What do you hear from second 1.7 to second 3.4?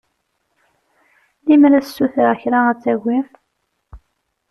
ad s-ssutreɣ kra ad tagi?